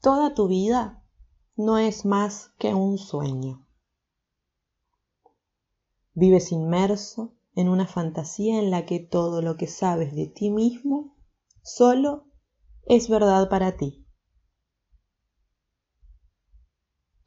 [0.00, 1.04] Toda tu vida
[1.56, 3.66] no es más que un sueño.
[6.14, 11.14] Vives inmerso en una fantasía en la que todo lo que sabes de ti mismo
[11.62, 12.24] solo
[12.86, 14.06] es verdad para ti.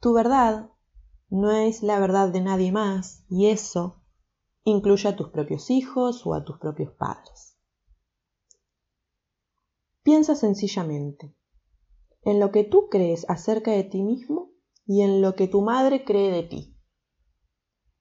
[0.00, 0.68] Tu verdad
[1.28, 4.02] no es la verdad de nadie más y eso
[4.64, 7.56] incluye a tus propios hijos o a tus propios padres.
[10.02, 11.36] Piensa sencillamente
[12.24, 14.50] en lo que tú crees acerca de ti mismo
[14.86, 16.76] y en lo que tu madre cree de ti.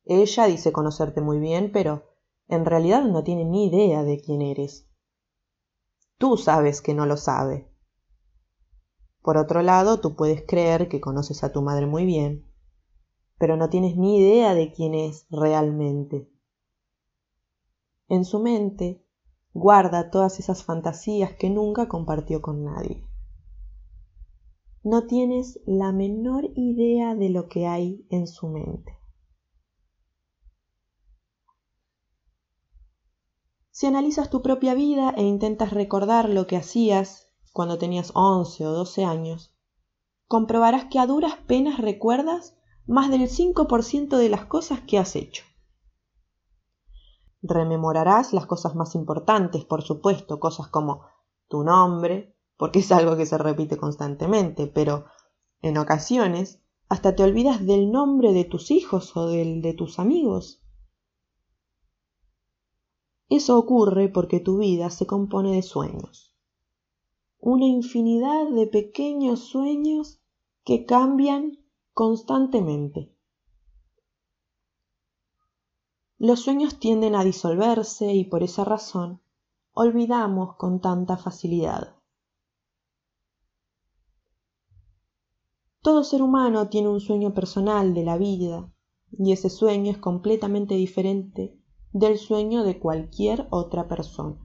[0.05, 2.04] Ella dice conocerte muy bien, pero
[2.48, 4.90] en realidad no tiene ni idea de quién eres.
[6.18, 7.70] Tú sabes que no lo sabe.
[9.22, 12.46] Por otro lado, tú puedes creer que conoces a tu madre muy bien,
[13.38, 16.30] pero no tienes ni idea de quién es realmente.
[18.10, 19.05] En su mente
[19.54, 23.05] guarda todas esas fantasías que nunca compartió con nadie.
[24.84, 28.99] No tienes la menor idea de lo que hay en su mente.
[33.72, 38.72] Si analizas tu propia vida e intentas recordar lo que hacías cuando tenías 11 o
[38.72, 39.55] 12 años,
[40.27, 45.46] comprobarás que a duras penas recuerdas más del 5% de las cosas que has hecho.
[47.41, 51.05] Rememorarás las cosas más importantes, por supuesto, cosas como
[51.48, 52.32] tu nombre,
[52.64, 55.04] porque es algo que se repite constantemente, pero
[55.62, 60.64] en ocasiones hasta te olvidas del nombre de tus hijos o del de tus amigos.
[63.28, 66.38] Eso ocurre porque tu vida se compone de sueños.
[67.38, 70.22] Una infinidad de pequeños sueños
[70.64, 71.58] que cambian
[71.91, 73.14] constantemente.
[76.18, 79.22] Los sueños tienden a disolverse y por esa razón
[79.74, 81.97] olvidamos con tanta facilidad.
[85.84, 88.72] Todo ser humano tiene un sueño personal de la vida
[89.12, 91.59] y ese sueño es completamente diferente
[91.91, 94.39] del sueño de cualquier otra persona.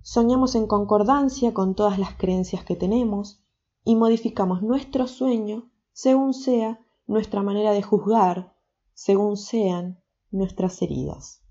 [0.00, 3.44] Soñamos en concordancia con todas las creencias que tenemos
[3.84, 8.56] y modificamos nuestro sueño según sea nuestra manera de juzgar,
[8.94, 11.41] según sean nuestras heridas.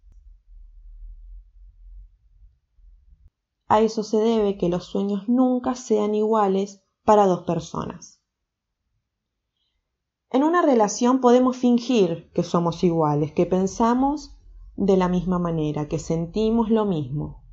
[3.71, 8.21] A eso se debe que los sueños nunca sean iguales para dos personas.
[10.29, 14.35] En una relación podemos fingir que somos iguales, que pensamos
[14.75, 17.45] de la misma manera, que sentimos lo mismo,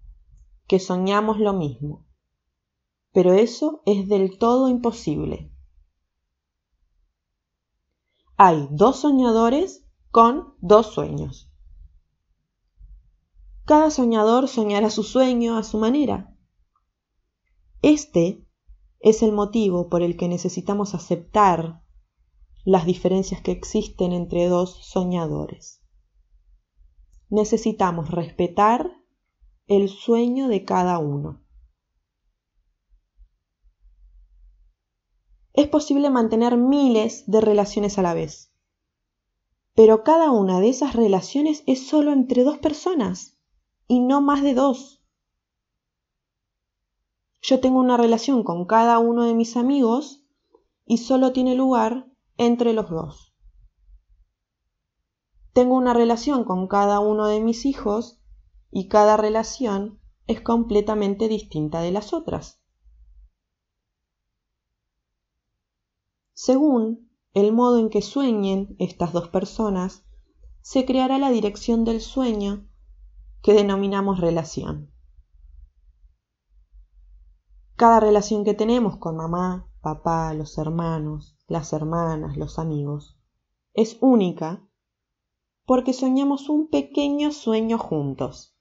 [0.67, 2.05] que soñamos lo mismo.
[3.13, 5.53] Pero eso es del todo imposible.
[8.37, 11.48] Hay dos soñadores con dos sueños.
[13.69, 16.35] Cada soñador soñará su sueño a su manera.
[17.83, 18.49] Este
[18.99, 21.83] es el motivo por el que necesitamos aceptar
[22.65, 25.83] las diferencias que existen entre dos soñadores.
[27.29, 28.91] Necesitamos respetar
[29.67, 31.45] el sueño de cada uno.
[35.53, 38.51] Es posible mantener miles de relaciones a la vez,
[39.75, 43.35] pero cada una de esas relaciones es solo entre dos personas
[43.89, 45.03] y no más de dos.
[47.41, 50.23] Yo tengo una relación con cada uno de mis amigos
[50.85, 52.07] y solo tiene lugar
[52.37, 53.35] entre los dos.
[55.55, 58.21] Tengo una relación con cada uno de mis hijos
[58.71, 62.61] y cada relación es completamente distinta de las otras.
[66.35, 70.05] Según el modo en que sueñen estas dos personas,
[70.61, 72.69] se creará la dirección del sueño
[73.43, 74.93] que denominamos relación.
[77.77, 83.19] Cada relación que tenemos con mamá, papá, los hermanos, las hermanas, los amigos,
[83.73, 84.69] es única
[85.65, 88.57] porque soñamos un pequeño sueño juntos.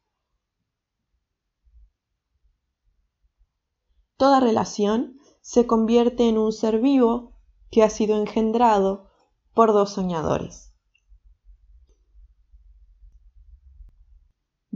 [4.17, 7.34] Toda relación se convierte en un ser vivo
[7.72, 9.07] que ha sido engendrado
[9.53, 10.66] por dos soñadores.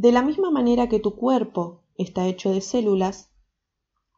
[0.01, 3.29] De la misma manera que tu cuerpo está hecho de células,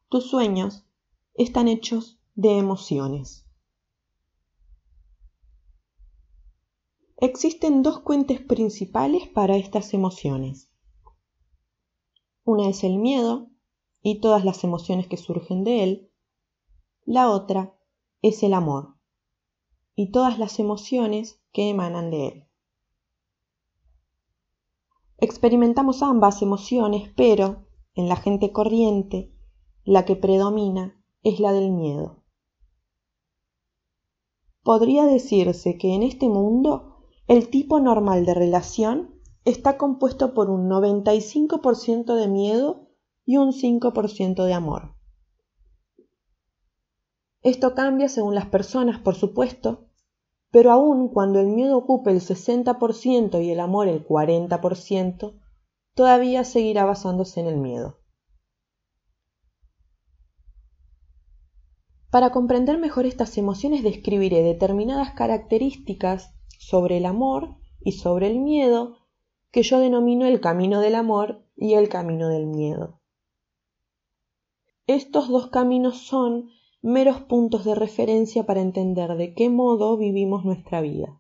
[0.08, 0.86] tus sueños
[1.34, 3.46] están hechos de emociones.
[7.18, 10.72] Existen dos fuentes principales para estas emociones.
[12.46, 13.50] Una es el miedo
[14.02, 16.12] y todas las emociones que surgen de él.
[17.04, 17.76] La otra
[18.22, 18.96] es el amor
[19.96, 22.48] y todas las emociones que emanan de él.
[25.24, 27.66] Experimentamos ambas emociones, pero
[27.96, 29.34] en la gente corriente
[29.86, 32.26] la que predomina es la del miedo.
[34.64, 36.98] Podría decirse que en este mundo
[37.28, 39.16] el tipo normal de relación
[39.46, 42.90] está compuesto por un 95% de miedo
[43.24, 44.94] y un 5% de amor.
[47.44, 49.88] Esto cambia según las personas, por supuesto,
[50.54, 55.34] pero aun cuando el miedo ocupe el 60% y el amor el 40%,
[55.96, 57.98] todavía seguirá basándose en el miedo.
[62.12, 68.98] Para comprender mejor estas emociones describiré determinadas características sobre el amor y sobre el miedo
[69.50, 73.02] que yo denomino el camino del amor y el camino del miedo.
[74.86, 76.52] Estos dos caminos son
[76.84, 81.18] meros puntos de referencia para entender de qué modo vivimos nuestra vida.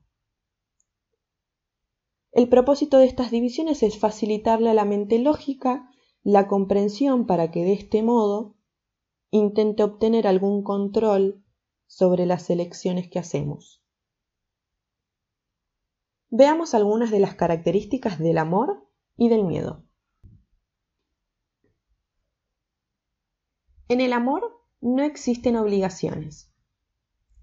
[2.33, 5.89] El propósito de estas divisiones es facilitarle a la mente lógica
[6.21, 8.57] la comprensión para que de este modo
[9.31, 11.45] intente obtener algún control
[11.87, 13.85] sobre las elecciones que hacemos.
[16.29, 19.85] Veamos algunas de las características del amor y del miedo.
[23.87, 26.51] En el amor no existen obligaciones.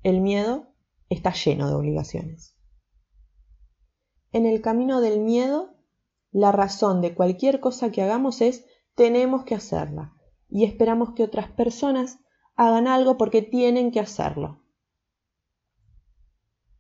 [0.03, 0.75] El miedo
[1.09, 2.55] está lleno de obligaciones.
[4.31, 5.75] En el camino del miedo,
[6.33, 10.15] la razón de cualquier cosa que hagamos es tenemos que hacerla,
[10.51, 12.19] y esperamos que otras personas
[12.57, 14.63] hagan algo porque tienen que hacerlo.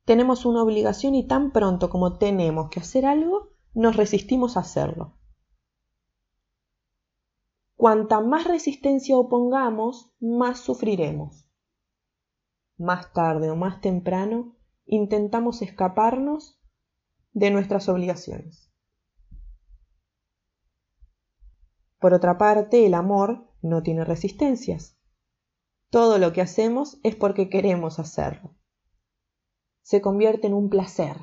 [0.04, 5.16] Tenemos una obligación y tan pronto como tenemos que hacer algo, nos resistimos a hacerlo.
[7.80, 11.48] Cuanta más resistencia opongamos, más sufriremos.
[12.76, 14.54] Más tarde o más temprano,
[14.84, 16.60] intentamos escaparnos
[17.32, 18.70] de nuestras obligaciones.
[21.98, 24.98] Por otra parte, el amor no tiene resistencias.
[25.88, 28.58] Todo lo que hacemos es porque queremos hacerlo.
[29.80, 31.16] Se convierte en un placer.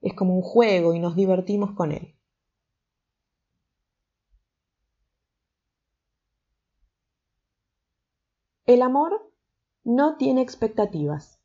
[0.00, 2.13] Es como un juego y nos divertimos con él.
[8.66, 9.32] El amor
[9.82, 11.40] no tiene expectativas.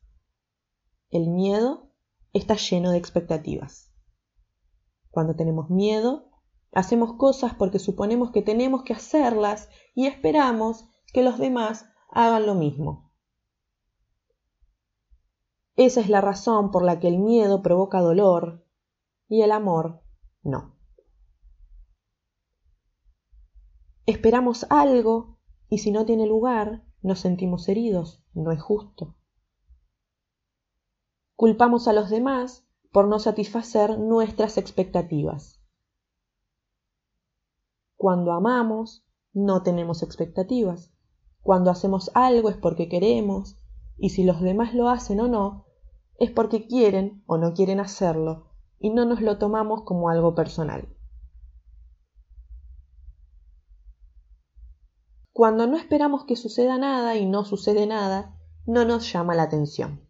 [1.10, 1.90] El miedo
[2.32, 3.92] está lleno de expectativas.
[5.10, 6.30] Cuando tenemos miedo,
[6.72, 12.54] Hacemos cosas porque suponemos que tenemos que hacerlas y esperamos que los demás hagan lo
[12.54, 13.10] mismo.
[15.74, 18.64] Esa es la razón por la que el miedo provoca dolor
[19.28, 20.02] y el amor
[20.42, 20.76] no.
[24.06, 25.38] Esperamos algo
[25.68, 29.16] y si no tiene lugar nos sentimos heridos, no es justo.
[31.36, 35.60] Culpamos a los demás por no satisfacer nuestras expectativas.
[37.96, 40.92] Cuando amamos, no tenemos expectativas.
[41.42, 43.58] Cuando hacemos algo es porque queremos,
[43.96, 45.66] y si los demás lo hacen o no,
[46.18, 50.88] es porque quieren o no quieren hacerlo, y no nos lo tomamos como algo personal.
[55.32, 58.36] Cuando no esperamos que suceda nada y no sucede nada,
[58.66, 60.08] no nos llama la atención.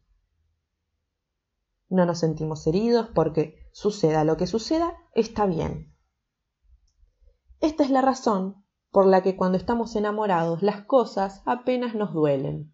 [1.88, 5.94] No nos sentimos heridos porque suceda lo que suceda, está bien.
[7.60, 12.72] Esta es la razón por la que cuando estamos enamorados las cosas apenas nos duelen.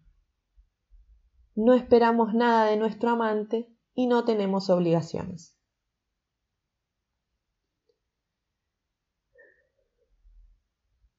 [1.55, 5.57] No esperamos nada de nuestro amante y no tenemos obligaciones.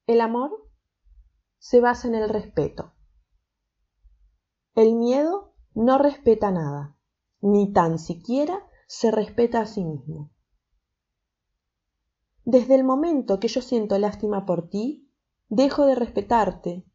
[0.07, 0.68] El amor
[1.59, 2.93] se basa en el respeto.
[4.75, 6.97] El miedo no respeta nada,
[7.41, 10.31] ni tan siquiera se respeta a sí mismo.
[12.45, 15.11] Desde el momento que yo siento lástima por ti,
[15.49, 16.85] dejo de respetarte,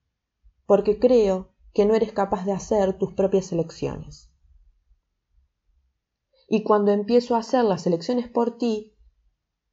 [0.67, 4.31] porque creo que no eres capaz de hacer tus propias elecciones.
[6.49, 8.97] Y cuando empiezo a hacer las elecciones por ti,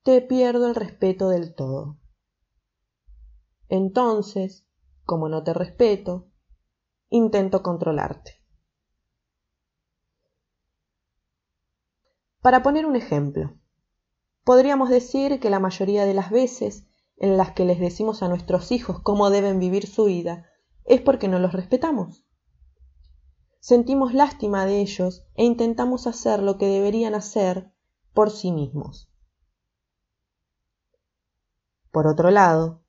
[0.03, 2.00] te pierdo el respeto del todo.
[3.69, 4.67] Entonces,
[5.11, 6.31] como no te respeto,
[7.09, 8.31] intento controlarte.
[12.41, 13.61] Para poner un ejemplo,
[14.43, 16.87] Podríamos decir que la mayoría de las veces
[17.17, 20.47] en las que les decimos a nuestros hijos cómo deben vivir su vida
[20.85, 22.25] es porque no los respetamos.
[23.59, 27.71] Sentimos lástima de ellos e intentamos hacer lo que deberían hacer
[28.13, 29.11] por sí mismos.
[31.91, 32.81] Por otro lado,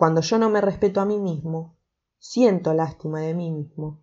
[0.00, 1.76] cuando yo no me respeto a mí mismo,
[2.18, 4.00] siento lástima de mí mismo.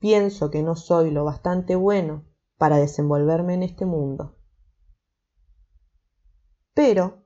[0.00, 2.24] Pienso que no soy lo bastante bueno
[2.58, 4.36] para desenvolverme en este mundo.
[6.74, 7.24] Pero,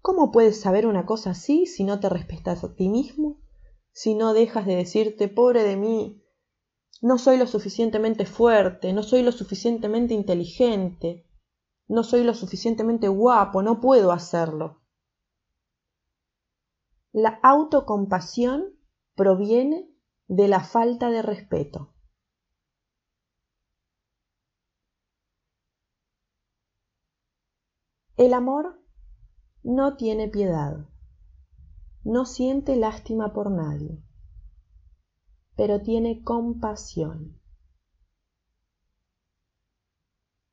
[0.00, 3.40] ¿cómo puedes saber una cosa así si no te respetas a ti mismo
[3.90, 6.22] si no dejas de decirte, pobre de mí,
[7.02, 11.26] no soy lo suficientemente fuerte, no soy lo suficientemente inteligente,
[11.88, 14.79] no soy lo suficientemente guapo, no puedo hacerlo.
[17.12, 18.78] La autocompasión
[19.16, 19.90] proviene
[20.28, 21.92] de la falta de respeto.
[28.16, 28.80] El amor
[29.64, 30.88] no tiene piedad,
[32.04, 34.00] no siente lástima por nadie,
[35.56, 37.40] pero tiene compasión.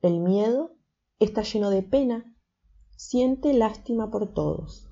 [0.02, 0.76] El miedo
[1.20, 2.36] está lleno de pena,
[2.96, 4.87] siente lástima por todos.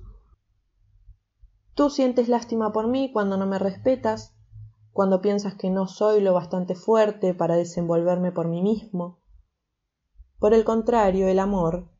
[1.76, 4.34] Tú sientes lástima por mí cuando no me respetas,
[4.92, 9.20] cuando piensas que no soy lo bastante fuerte para desenvolverme por mí mismo.
[10.38, 11.90] Por el contrario, el amor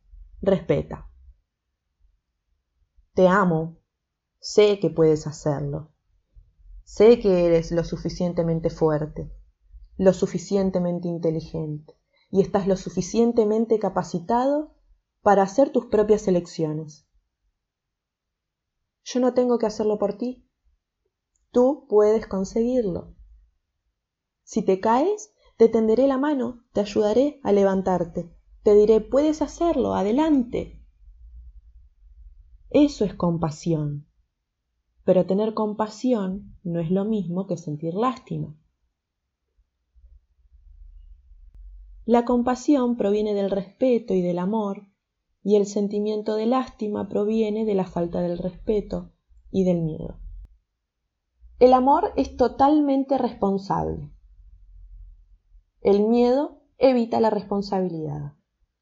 [0.41, 1.11] respeta.
[3.13, 3.77] Te amo,
[4.39, 5.91] sé que puedes hacerlo,
[6.83, 9.31] sé que eres lo suficientemente fuerte,
[9.95, 11.93] lo suficientemente inteligente
[12.31, 14.73] y estás lo suficientemente capacitado
[15.21, 17.06] para hacer tus propias elecciones.
[19.09, 20.45] Yo no tengo que hacerlo por ti.
[21.51, 23.15] Tú puedes conseguirlo.
[24.43, 28.29] Si te caes, te tenderé la mano, te ayudaré a levantarte.
[28.63, 30.85] Te diré, puedes hacerlo, adelante.
[32.69, 34.05] Eso es compasión.
[35.05, 38.57] Pero tener compasión no es lo mismo que sentir lástima.
[42.03, 44.89] La compasión proviene del respeto y del amor,
[45.47, 49.13] y el sentimiento de lástima proviene de la falta del respeto
[49.49, 50.19] y del miedo.
[51.57, 54.11] El amor es totalmente responsable.
[55.79, 58.33] El miedo evita la responsabilidad,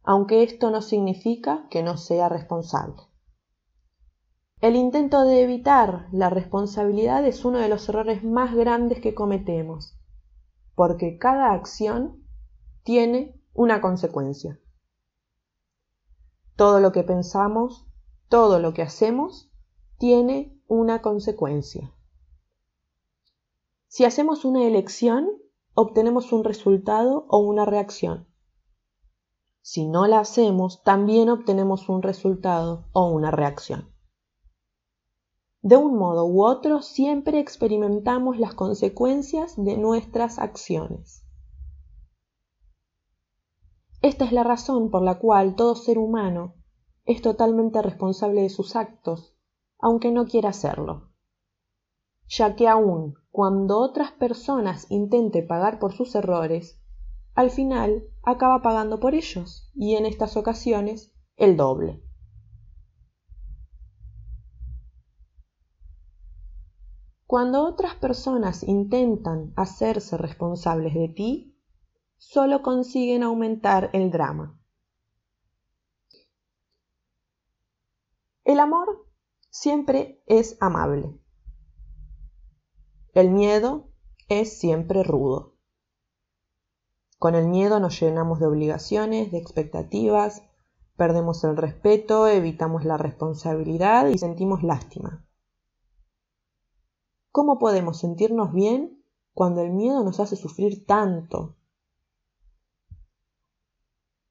[0.01, 3.03] aunque esto no significa que no sea responsable.
[4.59, 9.99] El intento de evitar la responsabilidad es uno de los errores más grandes que cometemos,
[10.73, 12.25] porque cada acción
[12.81, 14.59] tiene una consecuencia.
[16.55, 17.85] Todo lo que pensamos,
[18.29, 19.51] todo lo que hacemos,
[19.97, 21.93] tiene una consecuencia.
[23.87, 25.29] Si hacemos una elección,
[25.73, 28.27] obtenemos un resultado o una reacción.
[29.61, 33.91] Si no la hacemos, también obtenemos un resultado o una reacción.
[35.61, 41.24] De un modo u otro, siempre experimentamos las consecuencias de nuestras acciones.
[44.05, 46.53] Esta es la razón por la cual todo ser humano
[47.05, 49.35] es totalmente responsable de sus actos,
[49.79, 51.09] aunque no quiera hacerlo,
[52.27, 56.79] ya que aun cuando otras personas intenten pagar por sus errores,
[57.33, 62.03] al final acaba pagando por ellos y en estas ocasiones el doble.
[67.25, 71.54] Cuando otras personas intentan hacerse responsables de ti,
[72.17, 74.59] solo consiguen aumentar el drama.
[78.43, 79.07] El amor
[79.49, 81.19] siempre es amable.
[83.13, 83.89] El miedo
[84.29, 85.55] es siempre rudo.
[87.17, 90.43] Con el miedo nos llenamos de obligaciones, de expectativas,
[90.95, 95.25] perdemos el respeto, evitamos la responsabilidad y sentimos lástima.
[97.31, 99.03] ¿Cómo podemos sentirnos bien
[99.33, 101.55] cuando el miedo nos hace sufrir tanto,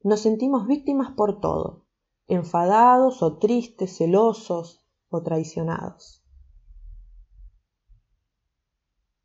[0.05, 1.87] nos sentimos víctimas por todo,
[2.27, 6.23] enfadados o tristes, celosos o traicionados.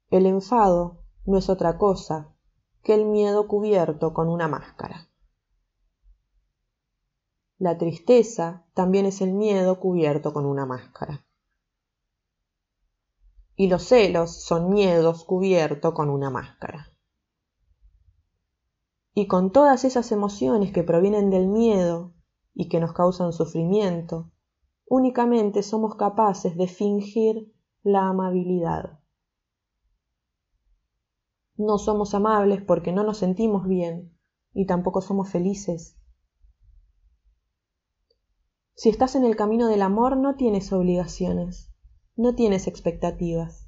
[0.10, 2.34] El enfado no es otra cosa
[2.82, 5.10] que el miedo cubierto con una máscara.
[7.58, 11.26] La tristeza también es el miedo cubierto con una máscara.
[13.58, 16.94] Y los celos son miedos cubiertos con una máscara
[19.14, 22.14] y con todas esas emociones que provienen del miedo
[22.54, 24.32] y que nos causan sufrimiento,
[24.88, 29.00] únicamente somos capaces de fingir la amabilidad.
[31.56, 34.18] No somos amables porque no nos sentimos bien
[34.54, 35.98] y tampoco somos felices.
[38.76, 41.70] Si estás en el camino del amor no tienes obligaciones,
[42.16, 43.68] no tienes expectativas,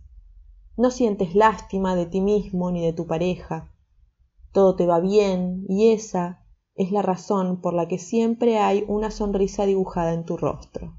[0.77, 3.70] no sientes lástima de ti mismo ni de tu pareja,
[4.51, 9.11] todo te va bien y esa es la razón por la que siempre hay una
[9.11, 10.97] sonrisa dibujada en tu rostro.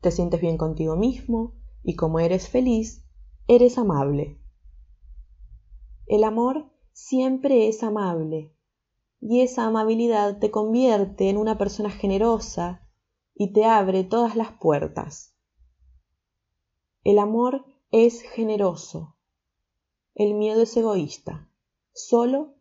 [0.00, 3.04] Te sientes bien contigo mismo y como eres feliz,
[3.48, 4.40] eres amable.
[6.06, 8.54] El amor siempre es amable
[9.20, 12.88] y esa amabilidad te convierte en una persona generosa
[13.34, 15.34] y te abre todas las puertas.
[17.02, 19.15] El amor es generoso.
[20.18, 21.50] El miedo es egoísta.
[21.92, 22.54] Solo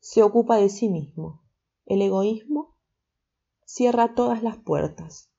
[0.00, 1.44] se ocupa de sí mismo.
[1.84, 2.78] El egoísmo
[3.66, 5.30] cierra todas las puertas.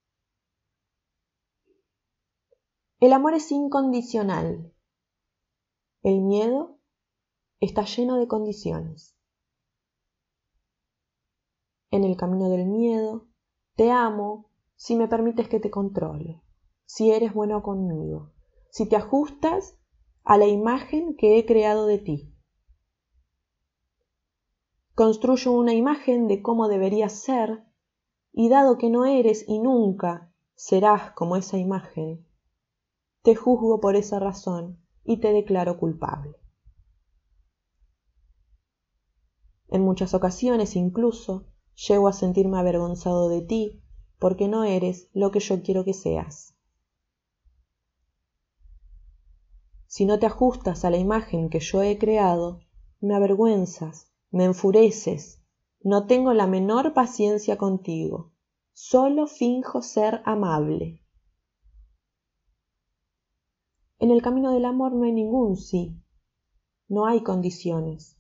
[3.00, 4.76] El amor es incondicional.
[6.04, 6.78] El miedo
[7.60, 9.18] está lleno de condiciones.
[11.90, 13.28] En el camino del miedo,
[13.76, 16.44] te amo si me permites que te controle,
[16.86, 18.34] si eres bueno conmigo,
[18.70, 19.80] si te ajustas
[20.26, 22.36] a la imagen que he creado de ti.
[24.96, 27.64] Construyo una imagen de cómo deberías ser
[28.34, 32.26] y dado que no eres y nunca serás como esa imagen,
[33.22, 36.36] te juzgo por esa razón y te declaro culpable.
[39.68, 41.46] En muchas ocasiones incluso
[41.88, 43.84] llego a sentirme avergonzado de ti
[44.18, 46.55] porque no eres lo que yo quiero que seas.
[49.96, 52.60] Si no te ajustas a la imagen que yo he creado,
[53.00, 55.42] me avergüenzas, me enfureces,
[55.80, 58.34] no tengo la menor paciencia contigo,
[58.74, 61.02] solo finjo ser amable.
[63.98, 66.04] En el camino del amor no hay ningún sí,
[66.90, 68.20] no hay condiciones.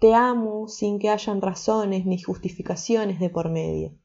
[0.00, 3.96] Te amo sin que hayan razones ni justificaciones de por medio.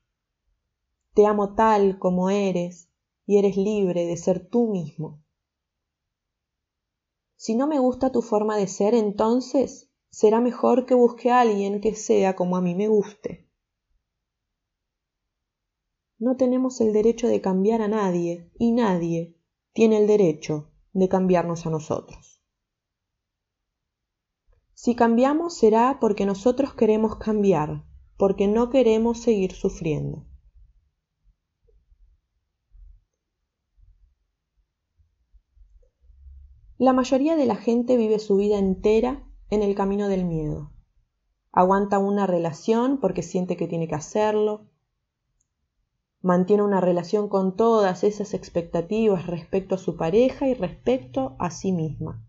[1.16, 2.92] Te amo tal como eres
[3.26, 5.24] y eres libre de ser tú mismo.
[7.44, 11.82] Si no me gusta tu forma de ser, entonces será mejor que busque a alguien
[11.82, 13.50] que sea como a mí me guste.
[16.20, 19.40] No tenemos el derecho de cambiar a nadie y nadie
[19.74, 22.44] tiene el derecho de cambiarnos a nosotros.
[24.76, 30.28] Si cambiamos será porque nosotros queremos cambiar, porque no queremos seguir sufriendo.
[36.82, 40.72] La mayoría de la gente vive su vida entera en el camino del miedo.
[41.52, 44.66] Aguanta una relación porque siente que tiene que hacerlo.
[46.24, 51.72] Mantiene una relación con todas esas expectativas respecto a su pareja y respecto a sí
[51.72, 52.26] misma.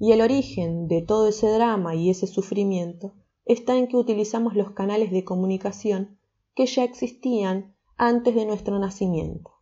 [0.00, 4.72] Y el origen de todo ese drama y ese sufrimiento está en que utilizamos los
[4.72, 6.18] canales de comunicación
[6.56, 9.61] que ya existían antes de nuestro nacimiento.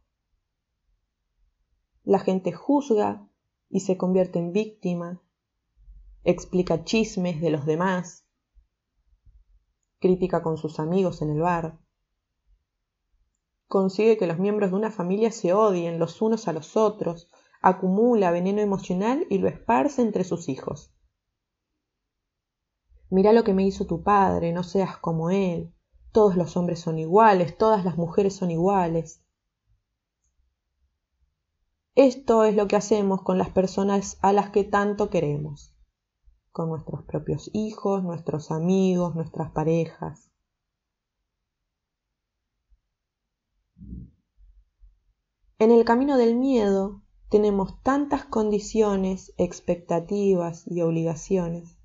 [2.11, 3.25] La gente juzga
[3.68, 5.23] y se convierte en víctima,
[6.25, 8.27] explica chismes de los demás,
[10.01, 11.79] crítica con sus amigos en el bar,
[13.68, 17.31] consigue que los miembros de una familia se odien los unos a los otros,
[17.62, 20.92] acumula veneno emocional y lo esparce entre sus hijos.
[23.09, 25.73] Mira lo que me hizo tu padre, no seas como él,
[26.11, 29.19] todos los hombres son iguales, todas las mujeres son iguales.
[31.94, 35.76] Esto es lo que hacemos con las personas a las que tanto queremos,
[36.53, 40.31] con nuestros propios hijos, nuestros amigos, nuestras parejas.
[45.59, 51.76] En el camino del miedo tenemos tantas condiciones, expectativas y obligaciones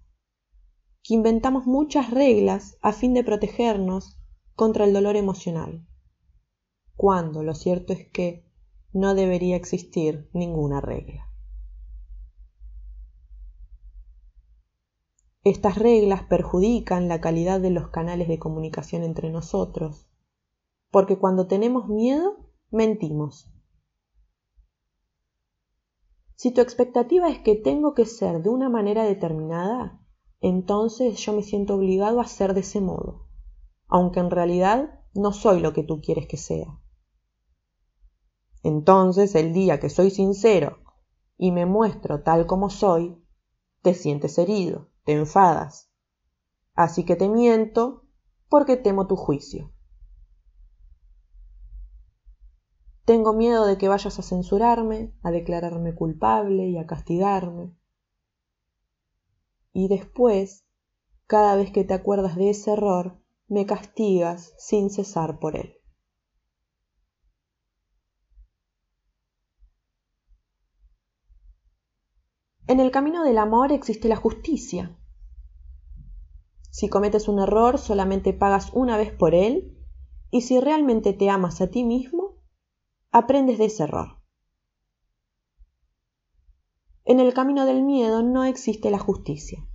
[1.03, 4.17] que inventamos muchas reglas a fin de protegernos
[4.55, 5.85] contra el dolor emocional,
[6.95, 8.43] cuando lo cierto es que
[8.95, 11.29] no debería existir ninguna regla.
[15.43, 20.07] Estas reglas perjudican la calidad de los canales de comunicación entre nosotros,
[20.91, 22.37] porque cuando tenemos miedo,
[22.71, 23.51] mentimos.
[26.35, 29.99] Si tu expectativa es que tengo que ser de una manera determinada,
[30.39, 33.27] entonces yo me siento obligado a ser de ese modo,
[33.87, 36.79] aunque en realidad no soy lo que tú quieres que sea.
[38.65, 40.79] Entonces el día que soy sincero
[41.37, 43.23] y me muestro tal como soy,
[43.83, 45.91] te sientes herido, te enfadas.
[46.73, 48.07] Así que te miento
[48.49, 49.71] porque temo tu juicio.
[53.05, 57.77] Tengo miedo de que vayas a censurarme, a declararme culpable y a castigarme.
[59.73, 60.65] Y después,
[61.27, 65.75] cada vez que te acuerdas de ese error, me castigas sin cesar por él.
[72.67, 74.97] En el camino del amor existe la justicia.
[76.71, 79.77] Si cometes un error, solamente pagas una vez por él,
[80.31, 82.37] y si realmente te amas a ti mismo,
[83.11, 84.19] aprendes de ese error.
[87.05, 89.67] En el camino del miedo no existe la justicia.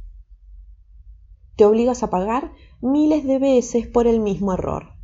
[1.56, 5.00] Te obligas a pagar miles de veces por el mismo error.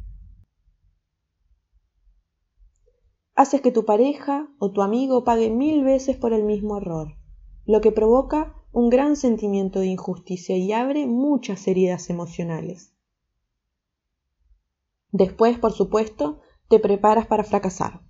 [3.37, 7.17] haces que tu pareja o tu amigo pague mil veces por el mismo error,
[7.67, 12.93] lo que provoca un gran sentimiento de injusticia y abre muchas heridas emocionales.
[15.11, 18.03] Después, por supuesto, te preparas para fracasar.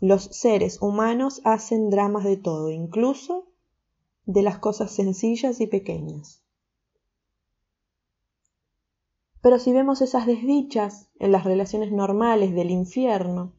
[0.00, 3.48] Los seres humanos hacen dramas de todo, incluso
[4.24, 6.42] de las cosas sencillas y pequeñas.
[9.40, 13.54] Pero si vemos esas desdichas en las relaciones normales del infierno,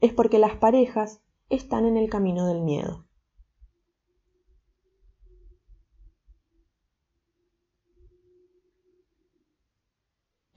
[0.00, 3.07] es porque las parejas están en el camino del miedo.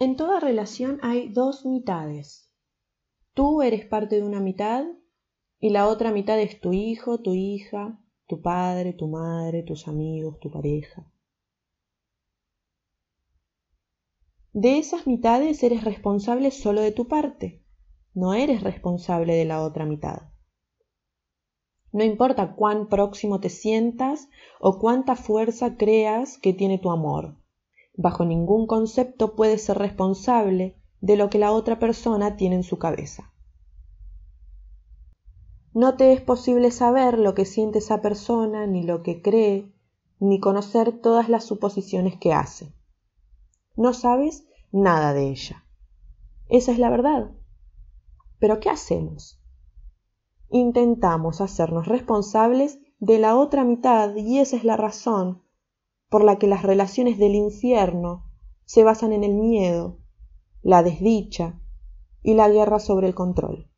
[0.02, 2.52] En toda relación hay dos mitades.
[3.36, 4.84] Tú eres parte de una mitad
[5.60, 10.40] y la otra mitad es tu hijo, tu hija, tu padre, tu madre, tus amigos,
[10.40, 11.06] tu pareja.
[14.54, 17.64] De esas mitades eres responsable solo de tu parte,
[18.16, 20.32] no eres responsable de la otra mitad.
[21.92, 27.38] No importa cuán próximo te sientas o cuánta fuerza creas que tiene tu amor,
[27.93, 32.77] bajo ningún concepto puedes ser responsable de lo que la otra persona tiene en su
[32.77, 33.32] cabeza.
[35.73, 39.71] No te es posible saber lo que siente esa persona, ni lo que cree,
[40.19, 42.73] ni conocer todas las suposiciones que hace.
[43.75, 45.65] No sabes nada de ella.
[46.49, 47.32] Esa es la verdad.
[48.38, 49.41] Pero ¿qué hacemos?
[50.49, 55.40] Intentamos hacernos responsables de la otra mitad y esa es la razón
[56.12, 58.30] por la que las relaciones del infierno
[58.65, 60.00] se basan en el miedo,
[60.62, 61.62] la desdicha
[62.21, 63.71] y la guerra sobre el control.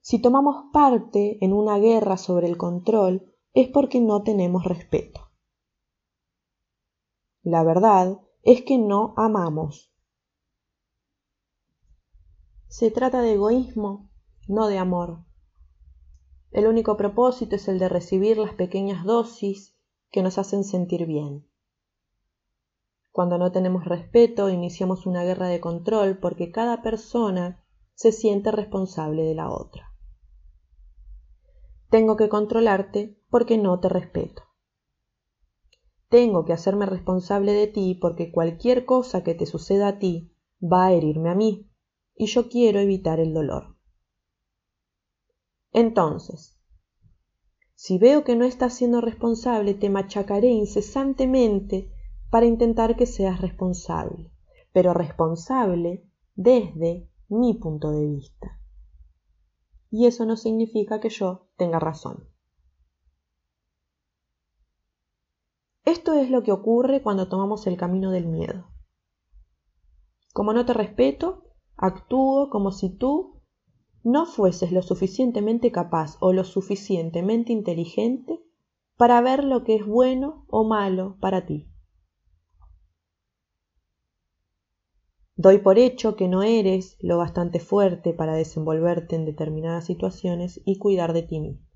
[0.00, 5.32] Si tomamos parte en una guerra sobre el control es porque no tenemos respeto.
[7.42, 9.92] La verdad es que no amamos.
[12.68, 14.08] Se trata de egoísmo,
[14.46, 15.25] no de amor.
[16.50, 19.76] El único propósito es el de recibir las pequeñas dosis
[20.10, 21.46] que nos hacen sentir bien.
[23.12, 29.22] Cuando no tenemos respeto, iniciamos una guerra de control porque cada persona se siente responsable
[29.22, 29.90] de la otra.
[31.88, 34.42] Tengo que controlarte porque no te respeto.
[36.08, 40.32] Tengo que hacerme responsable de ti porque cualquier cosa que te suceda a ti
[40.62, 41.70] va a herirme a mí
[42.14, 43.75] y yo quiero evitar el dolor.
[45.76, 46.58] Entonces,
[47.74, 51.92] si veo que no estás siendo responsable, te machacaré incesantemente
[52.30, 54.32] para intentar que seas responsable,
[54.72, 58.58] pero responsable desde mi punto de vista.
[59.90, 62.26] Y eso no significa que yo tenga razón.
[65.84, 68.64] Esto es lo que ocurre cuando tomamos el camino del miedo.
[70.32, 71.44] Como no te respeto,
[71.76, 73.35] actúo como si tú
[74.06, 78.40] no fueses lo suficientemente capaz o lo suficientemente inteligente
[78.96, 81.68] para ver lo que es bueno o malo para ti.
[85.34, 90.78] Doy por hecho que no eres lo bastante fuerte para desenvolverte en determinadas situaciones y
[90.78, 91.66] cuidar de ti mismo.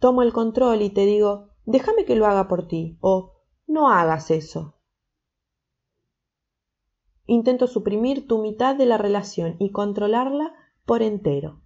[0.00, 3.32] Tomo el control y te digo, déjame que lo haga por ti o
[3.66, 4.79] no hagas eso.
[7.30, 10.52] Intento suprimir tu mitad de la relación y controlarla
[10.84, 11.62] por entero.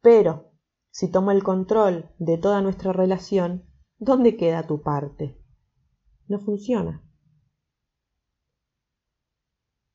[0.00, 0.52] Pero,
[0.92, 5.42] si tomo el control de toda nuestra relación, ¿dónde queda tu parte?
[6.28, 7.02] No funciona.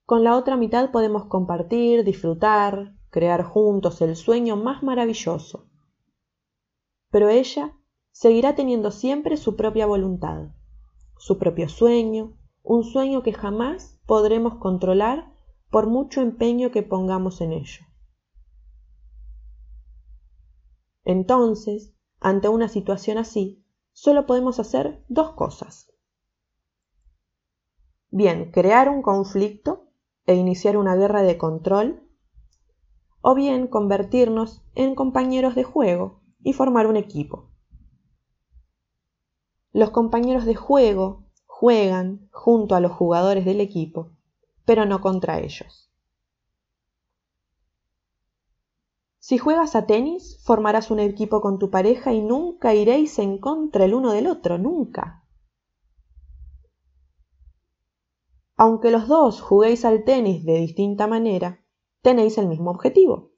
[0.05, 5.69] Con la otra mitad podemos compartir, disfrutar, crear juntos el sueño más maravilloso.
[7.11, 7.77] Pero ella
[8.11, 10.49] seguirá teniendo siempre su propia voluntad
[11.19, 15.31] su propio sueño, un sueño que jamás podremos controlar
[15.69, 17.85] por mucho empeño que pongamos en ello.
[21.03, 25.91] Entonces, ante una situación así, solo podemos hacer dos cosas.
[28.09, 29.89] Bien, crear un conflicto
[30.25, 32.07] e iniciar una guerra de control,
[33.21, 37.49] o bien convertirnos en compañeros de juego y formar un equipo.
[39.71, 44.11] Los compañeros de juego juegan junto a los jugadores del equipo,
[44.65, 45.89] pero no contra ellos.
[49.19, 53.85] Si juegas a tenis, formarás un equipo con tu pareja y nunca iréis en contra
[53.85, 55.23] el uno del otro, nunca.
[58.55, 61.63] Aunque los dos juguéis al tenis de distinta manera,
[62.01, 63.29] tenéis el mismo objetivo,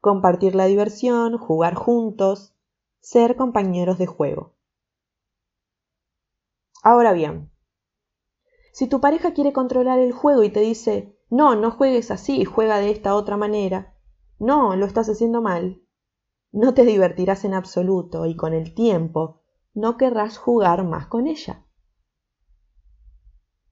[0.00, 2.54] compartir la diversión, jugar juntos,
[3.00, 4.52] ser compañeros de juego.
[6.82, 7.50] Ahora bien,
[8.72, 12.78] si tu pareja quiere controlar el juego y te dice, no, no juegues así, juega
[12.78, 13.94] de esta otra manera,
[14.38, 15.82] no, lo estás haciendo mal,
[16.52, 19.42] no te divertirás en absoluto y con el tiempo
[19.74, 21.66] no querrás jugar más con ella.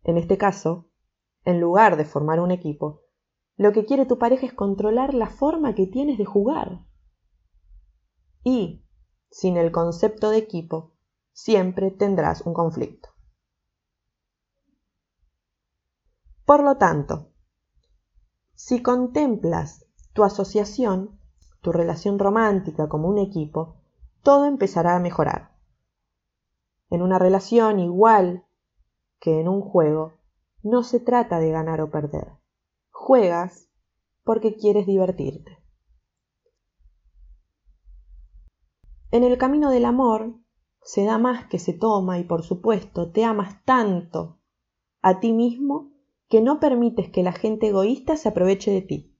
[0.04, 0.90] En este caso,
[1.44, 3.02] en lugar de formar un equipo,
[3.56, 6.84] lo que quiere tu pareja es controlar la forma que tienes de jugar.
[8.44, 8.84] Y,
[9.30, 10.97] sin el concepto de equipo,
[11.38, 13.10] siempre tendrás un conflicto.
[16.44, 17.30] Por lo tanto,
[18.54, 21.20] si contemplas tu asociación,
[21.60, 23.76] tu relación romántica como un equipo,
[24.24, 25.54] todo empezará a mejorar.
[26.90, 28.44] En una relación igual
[29.20, 30.14] que en un juego,
[30.64, 32.32] no se trata de ganar o perder.
[32.90, 33.68] Juegas
[34.24, 35.56] porque quieres divertirte.
[39.12, 40.34] En el camino del amor
[40.88, 44.38] se da más que se toma y por supuesto te amas tanto
[45.02, 45.92] a ti mismo
[46.30, 49.14] que no permites que la gente egoísta se aproveche de ti.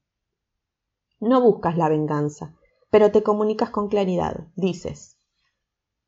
[1.20, 2.56] No buscas la venganza,
[2.88, 4.48] pero te comunicas con claridad.
[4.56, 5.18] Dices,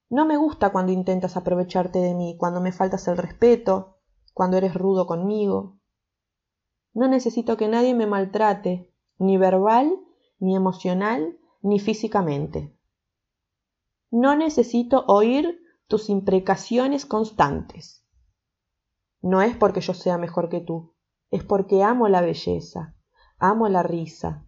[0.09, 3.99] no me gusta cuando intentas aprovecharte de mí, cuando me faltas el respeto,
[4.33, 5.79] cuando eres rudo conmigo.
[6.94, 9.94] No necesito que nadie me maltrate, ni verbal,
[10.38, 12.75] ni emocional, ni físicamente.
[14.11, 18.05] No necesito oír tus imprecaciones constantes.
[19.23, 20.94] No es porque yo sea mejor que tú,
[21.31, 22.96] es porque amo la belleza,
[23.38, 24.46] amo la risa,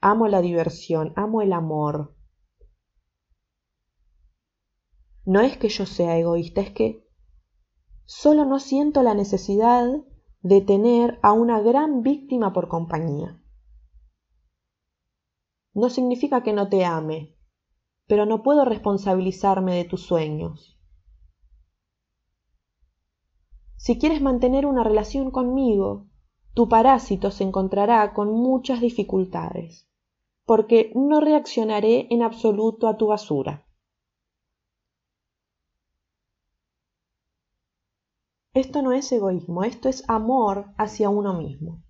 [0.00, 2.16] amo la diversión, amo el amor.
[5.24, 7.06] No es que yo sea egoísta, es que
[8.04, 9.88] solo no siento la necesidad
[10.40, 13.42] de tener a una gran víctima por compañía.
[15.74, 17.35] No significa que no te ame,
[18.06, 20.78] pero no puedo responsabilizarme de tus sueños.
[23.76, 26.06] Si quieres mantener una relación conmigo,
[26.54, 29.88] tu parásito se encontrará con muchas dificultades,
[30.44, 33.66] porque no reaccionaré en absoluto a tu basura.
[38.54, 41.82] Esto no es egoísmo, esto es amor hacia uno mismo.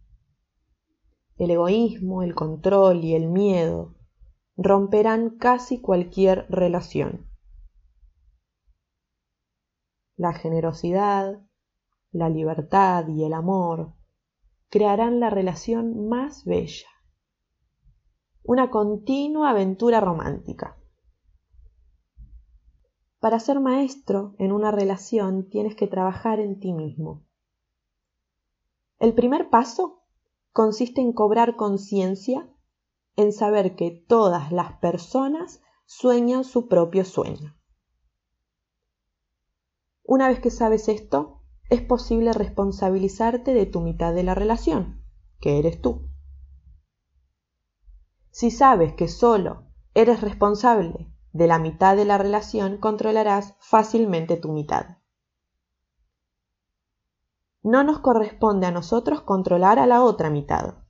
[1.38, 3.96] El egoísmo, el control y el miedo
[4.57, 7.29] romperán casi cualquier relación.
[10.16, 11.42] La generosidad,
[12.11, 13.92] la libertad y el amor
[14.71, 16.88] crearán la relación más bella.
[18.42, 20.79] Una continua aventura romántica.
[23.19, 27.27] Para ser maestro en una relación tienes que trabajar en ti mismo.
[28.99, 30.03] El primer paso
[30.53, 32.49] consiste en cobrar conciencia
[33.16, 37.57] en saber que todas las personas sueñan su propio sueño.
[40.05, 45.02] Una vez que sabes esto, es posible responsabilizarte de tu mitad de la relación,
[45.40, 46.09] que eres tú.
[48.31, 54.52] Si sabes que solo eres responsable de la mitad de la relación, controlarás fácilmente tu
[54.52, 54.98] mitad.
[57.62, 60.86] No nos corresponde a nosotros controlar a la otra mitad.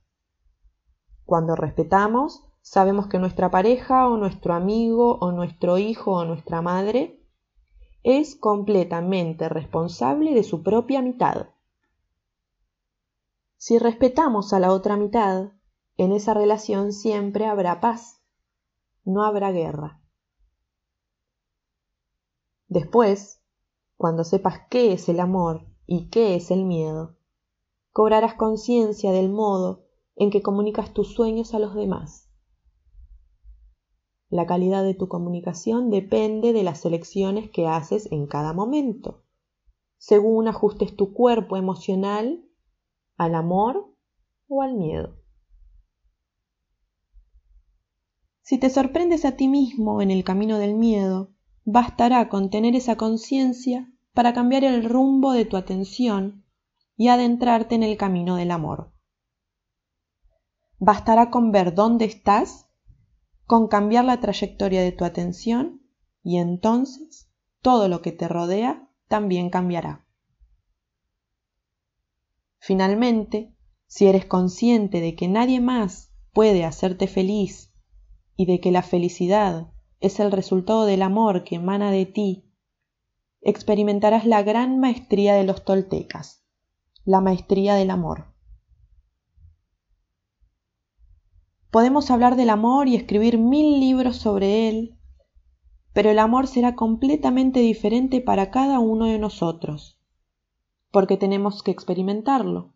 [1.27, 7.21] Cuando respetamos, sabemos que nuestra pareja o nuestro amigo o nuestro hijo o nuestra madre
[8.01, 11.47] es completamente responsable de su propia mitad.
[13.57, 15.51] Si respetamos a la otra mitad,
[15.97, 18.21] en esa relación siempre habrá paz,
[19.03, 19.99] no habrá guerra.
[22.69, 23.41] Después,
[23.97, 27.17] cuando sepas qué es el amor y qué es el miedo,
[27.91, 29.86] cobrarás conciencia del modo
[30.17, 32.29] en que comunicas tus sueños a los demás.
[34.29, 39.23] La calidad de tu comunicación depende de las elecciones que haces en cada momento,
[39.97, 42.43] según ajustes tu cuerpo emocional
[43.15, 43.93] al amor
[44.49, 45.15] o al miedo.
[48.41, 51.31] Si te sorprendes a ti mismo en el camino del miedo,
[51.63, 56.43] bastará con tener esa conciencia para cambiar el rumbo de tu atención
[56.95, 58.96] y adentrarte en el camino del amor.
[60.79, 62.69] Bastará con ver dónde estás,
[63.45, 65.81] con cambiar la trayectoria de tu atención
[66.23, 67.29] y entonces
[67.61, 70.05] todo lo que te rodea también cambiará.
[72.59, 73.55] Finalmente,
[73.87, 77.73] si eres consciente de que nadie más puede hacerte feliz
[78.35, 82.51] y de que la felicidad es el resultado del amor que emana de ti,
[83.41, 86.43] experimentarás la gran maestría de los toltecas,
[87.05, 88.36] la maestría del amor.
[91.77, 94.97] Podemos hablar del amor y escribir mil libros sobre él,
[95.93, 99.95] pero el amor será completamente diferente para cada uno de nosotros,
[100.89, 102.73] porque tenemos que experimentarlo.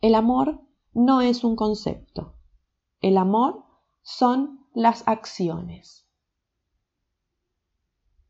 [0.00, 0.60] El amor
[0.92, 2.36] no es un concepto,
[3.00, 3.64] el amor
[4.02, 6.06] son las acciones.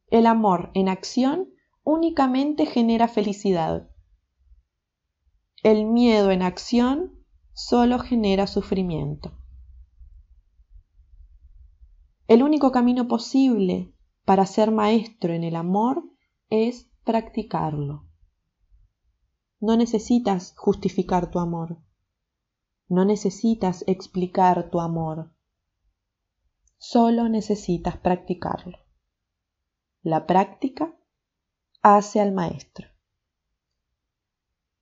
[0.06, 1.50] El amor en acción
[1.84, 3.90] únicamente genera felicidad.
[5.62, 7.17] El miedo en acción
[7.58, 9.32] solo genera sufrimiento.
[12.28, 13.92] El único camino posible
[14.24, 16.04] para ser maestro en el amor
[16.50, 18.06] es practicarlo.
[19.58, 21.78] No necesitas justificar tu amor.
[22.86, 25.34] No necesitas explicar tu amor.
[26.76, 28.78] Solo necesitas practicarlo.
[30.02, 30.96] La práctica
[31.82, 32.86] hace al maestro.